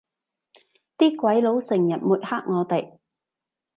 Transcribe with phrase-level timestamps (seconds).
[0.97, 2.97] 啲鬼佬成日抹黑我哋